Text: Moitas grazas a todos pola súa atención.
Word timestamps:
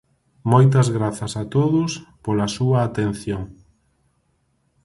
Moitas 0.51 0.87
grazas 0.97 1.33
a 1.41 1.43
todos 1.55 1.91
pola 2.23 2.47
súa 2.55 2.79
atención. 2.87 3.43